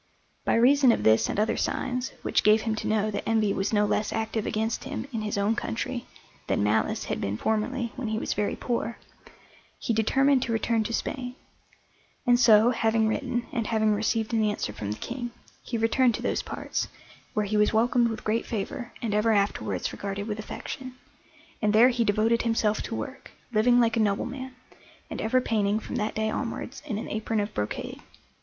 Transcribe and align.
By 0.45 0.55
reason 0.55 0.91
of 0.91 1.03
this 1.03 1.29
and 1.29 1.39
other 1.39 1.55
signs, 1.55 2.09
which 2.23 2.41
gave 2.41 2.61
him 2.61 2.73
to 2.77 2.87
know 2.87 3.11
that 3.11 3.21
envy 3.29 3.53
was 3.53 3.71
no 3.71 3.85
less 3.85 4.11
active 4.11 4.47
against 4.47 4.83
him 4.85 5.07
in 5.13 5.21
his 5.21 5.37
own 5.37 5.55
country 5.55 6.07
than 6.47 6.63
malice 6.63 7.03
had 7.03 7.21
been 7.21 7.37
formerly 7.37 7.93
when 7.95 8.07
he 8.07 8.17
was 8.17 8.33
very 8.33 8.55
poor, 8.55 8.97
he 9.77 9.93
determined 9.93 10.41
to 10.41 10.51
return 10.51 10.83
to 10.85 10.91
Spain; 10.91 11.35
and 12.25 12.39
so, 12.39 12.71
having 12.71 13.07
written, 13.07 13.45
and 13.51 13.67
having 13.67 13.93
received 13.93 14.33
an 14.33 14.43
answer 14.43 14.73
from 14.73 14.89
the 14.91 14.97
King, 14.97 15.29
he 15.61 15.77
returned 15.77 16.15
to 16.15 16.23
those 16.23 16.41
parts, 16.41 16.87
where 17.35 17.45
he 17.45 17.55
was 17.55 17.71
welcomed 17.71 18.07
with 18.07 18.23
great 18.23 18.47
favour 18.47 18.91
and 19.03 19.13
ever 19.13 19.31
afterwards 19.31 19.93
regarded 19.93 20.25
with 20.27 20.39
affection, 20.39 20.95
and 21.61 21.73
there 21.73 21.89
he 21.89 22.03
devoted 22.03 22.41
himself 22.41 22.81
to 22.81 22.95
work, 22.95 23.29
living 23.53 23.79
like 23.79 23.95
a 23.95 23.99
nobleman, 23.99 24.55
and 25.11 25.21
ever 25.21 25.39
painting 25.39 25.79
from 25.79 25.97
that 25.97 26.15
day 26.15 26.27
onwards 26.31 26.81
in 26.87 26.97
an 26.97 27.07
apron 27.07 27.39
of 27.39 27.53
brocade. 27.53 28.01